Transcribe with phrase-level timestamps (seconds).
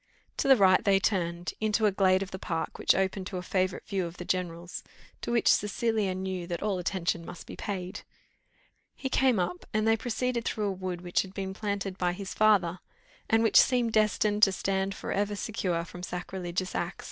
[0.37, 3.43] To the right they turned, into a glade of the park, which opened to a
[3.43, 4.83] favourite view of the general's,
[5.21, 8.01] to which Cecilia knew that all attention must be paid.
[8.95, 12.33] He came up, and they proceeded through a wood which had been planted by his
[12.33, 12.79] father,
[13.29, 16.95] and which seemed destined to stand for ever secure from sacrilegious axe.